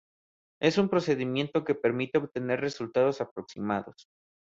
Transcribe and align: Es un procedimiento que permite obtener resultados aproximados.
Es 0.59 0.79
un 0.79 0.89
procedimiento 0.89 1.63
que 1.63 1.75
permite 1.75 2.17
obtener 2.17 2.59
resultados 2.59 3.21
aproximados. 3.21 4.07